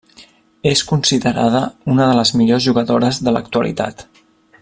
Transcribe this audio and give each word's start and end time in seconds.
És 0.69 0.81
considerada 0.91 1.61
una 1.97 2.09
de 2.13 2.17
les 2.21 2.33
millors 2.41 2.65
jugadores 2.71 3.23
de 3.29 3.35
l'actualitat. 3.37 4.07